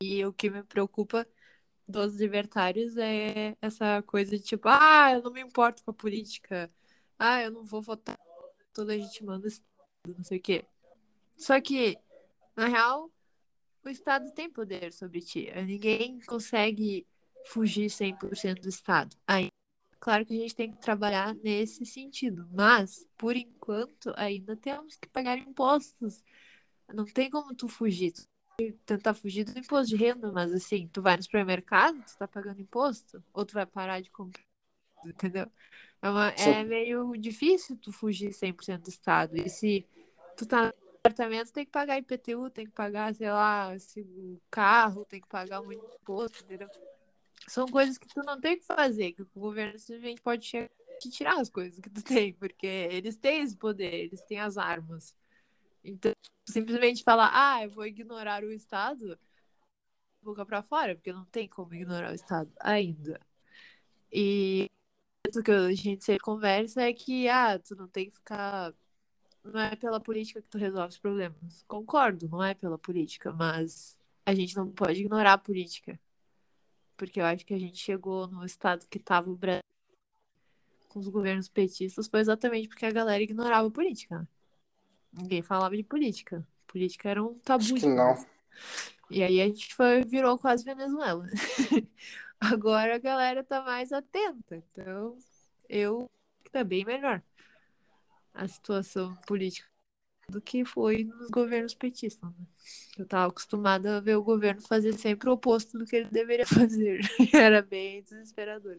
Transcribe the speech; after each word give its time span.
E 0.00 0.24
o 0.24 0.32
que 0.32 0.48
me 0.48 0.62
preocupa 0.62 1.26
dos 1.86 2.16
libertários 2.16 2.96
é 2.96 3.56
essa 3.60 4.00
coisa 4.02 4.36
de 4.36 4.44
tipo, 4.44 4.68
ah, 4.68 5.12
eu 5.12 5.22
não 5.22 5.32
me 5.32 5.40
importo 5.40 5.82
com 5.82 5.90
a 5.90 5.94
política. 5.94 6.70
Ah, 7.18 7.42
eu 7.42 7.50
não 7.50 7.64
vou 7.64 7.82
votar. 7.82 8.18
Tô 8.72 8.84
legitimando 8.84 9.48
isso, 9.48 9.62
não 10.06 10.22
sei 10.22 10.38
o 10.38 10.42
quê. 10.42 10.64
Só 11.36 11.60
que, 11.60 11.98
na 12.56 12.68
real, 12.68 13.10
o 13.84 13.88
Estado 13.88 14.30
tem 14.32 14.48
poder 14.48 14.92
sobre 14.92 15.20
ti. 15.20 15.50
Ninguém 15.66 16.20
consegue 16.20 17.04
fugir 17.46 17.90
100% 17.90 18.62
do 18.62 18.68
Estado. 18.68 19.16
Aí, 19.26 19.48
claro 19.98 20.24
que 20.24 20.34
a 20.34 20.40
gente 20.40 20.54
tem 20.54 20.70
que 20.70 20.80
trabalhar 20.80 21.34
nesse 21.36 21.84
sentido, 21.84 22.48
mas, 22.52 23.04
por 23.16 23.36
enquanto, 23.36 24.12
ainda 24.16 24.56
temos 24.56 24.96
que 24.96 25.08
pagar 25.08 25.38
impostos. 25.38 26.22
Não 26.94 27.04
tem 27.04 27.30
como 27.30 27.54
tu 27.54 27.66
fugir. 27.66 28.12
Tentar 28.84 29.14
fugir 29.14 29.44
do 29.44 29.56
imposto 29.58 29.88
de 29.88 29.96
renda, 29.96 30.32
mas 30.32 30.52
assim, 30.52 30.88
tu 30.88 31.00
vai 31.00 31.16
no 31.16 31.22
supermercado, 31.22 32.02
tu 32.04 32.16
tá 32.16 32.26
pagando 32.26 32.60
imposto, 32.60 33.22
ou 33.32 33.44
tu 33.44 33.54
vai 33.54 33.64
parar 33.64 34.00
de 34.00 34.10
comprar, 34.10 34.42
entendeu? 35.04 35.50
É, 36.02 36.10
uma, 36.10 36.28
é 36.30 36.64
meio 36.64 37.16
difícil 37.16 37.76
tu 37.76 37.92
fugir 37.92 38.32
100% 38.32 38.82
do 38.82 38.88
Estado. 38.88 39.36
E 39.36 39.48
se 39.48 39.86
tu 40.36 40.46
tá 40.46 40.66
no 40.66 40.72
apartamento, 41.04 41.52
tem 41.52 41.64
que 41.64 41.70
pagar 41.70 41.98
IPTU, 41.98 42.50
tem 42.50 42.66
que 42.66 42.72
pagar, 42.72 43.14
sei 43.14 43.30
lá, 43.30 43.78
se 43.78 44.00
o 44.00 44.40
carro, 44.50 45.04
tem 45.04 45.20
que 45.20 45.28
pagar 45.28 45.62
muito 45.62 45.84
imposto, 46.00 46.42
entendeu? 46.44 46.68
São 47.46 47.66
coisas 47.66 47.96
que 47.96 48.08
tu 48.08 48.22
não 48.24 48.40
tem 48.40 48.58
que 48.58 48.64
fazer, 48.64 49.12
que 49.12 49.22
o 49.22 49.28
governo 49.34 49.78
simplesmente 49.78 50.20
pode 50.20 50.44
chegar 50.44 50.70
e 51.04 51.08
tirar 51.10 51.40
as 51.40 51.48
coisas 51.48 51.78
que 51.78 51.88
tu 51.88 52.02
tem, 52.02 52.32
porque 52.34 52.66
eles 52.66 53.16
têm 53.16 53.42
esse 53.42 53.56
poder, 53.56 53.94
eles 53.94 54.20
têm 54.22 54.40
as 54.40 54.58
armas. 54.58 55.14
Então, 55.84 56.12
simplesmente 56.46 57.02
falar, 57.02 57.30
ah, 57.32 57.64
eu 57.64 57.70
vou 57.70 57.86
ignorar 57.86 58.44
o 58.44 58.52
Estado, 58.52 59.18
boca 60.22 60.44
para 60.44 60.62
fora, 60.62 60.94
porque 60.94 61.12
não 61.12 61.24
tem 61.26 61.48
como 61.48 61.74
ignorar 61.74 62.12
o 62.12 62.14
Estado 62.14 62.50
ainda. 62.60 63.20
E 64.12 64.66
o 65.34 65.42
que 65.42 65.50
a 65.50 65.72
gente 65.74 66.04
sempre 66.04 66.22
conversa 66.22 66.82
é 66.82 66.92
que, 66.92 67.28
ah, 67.28 67.58
tu 67.58 67.76
não 67.76 67.88
tem 67.88 68.06
que 68.06 68.16
ficar. 68.16 68.74
Não 69.44 69.60
é 69.60 69.76
pela 69.76 70.00
política 70.00 70.42
que 70.42 70.48
tu 70.48 70.58
resolve 70.58 70.88
os 70.90 70.98
problemas. 70.98 71.64
Concordo, 71.66 72.28
não 72.28 72.42
é 72.42 72.54
pela 72.54 72.78
política, 72.78 73.32
mas 73.32 73.96
a 74.26 74.34
gente 74.34 74.56
não 74.56 74.70
pode 74.70 75.00
ignorar 75.00 75.34
a 75.34 75.38
política. 75.38 75.98
Porque 76.96 77.20
eu 77.20 77.24
acho 77.24 77.46
que 77.46 77.54
a 77.54 77.58
gente 77.58 77.78
chegou 77.78 78.26
no 78.26 78.44
estado 78.44 78.86
que 78.88 78.98
tava 78.98 79.30
o 79.30 79.36
Brasil 79.36 79.62
com 80.88 80.98
os 80.98 81.08
governos 81.08 81.48
petistas 81.48 82.08
foi 82.08 82.20
exatamente 82.20 82.68
porque 82.68 82.86
a 82.86 82.90
galera 82.90 83.22
ignorava 83.22 83.68
a 83.68 83.70
política. 83.70 84.28
Ninguém 85.20 85.42
falava 85.42 85.76
de 85.76 85.82
política. 85.82 86.46
Política 86.66 87.08
era 87.08 87.22
um 87.22 87.34
tabu. 87.40 87.64
Acho 87.64 87.74
que 87.74 87.86
não. 87.86 88.26
E 89.10 89.22
aí 89.22 89.40
a 89.40 89.46
gente 89.46 89.74
foi, 89.74 90.02
virou 90.04 90.38
quase 90.38 90.64
Venezuela. 90.64 91.26
Agora 92.40 92.94
a 92.94 92.98
galera 92.98 93.42
tá 93.42 93.62
mais 93.62 93.92
atenta. 93.92 94.56
Então, 94.56 95.16
eu 95.68 96.10
tá 96.52 96.64
bem 96.64 96.84
melhor 96.84 97.22
a 98.32 98.46
situação 98.46 99.14
política 99.26 99.68
do 100.28 100.40
que 100.40 100.64
foi 100.64 101.04
nos 101.04 101.30
governos 101.30 101.74
petistas. 101.74 102.30
Né? 102.30 102.46
Eu 102.98 103.06
tava 103.06 103.28
acostumada 103.28 103.96
a 103.96 104.00
ver 104.00 104.16
o 104.16 104.22
governo 104.22 104.60
fazer 104.60 104.92
sempre 104.92 105.28
o 105.28 105.32
oposto 105.32 105.78
do 105.78 105.86
que 105.86 105.96
ele 105.96 106.10
deveria 106.10 106.46
fazer. 106.46 107.00
Era 107.34 107.62
bem 107.62 108.02
desesperador. 108.02 108.78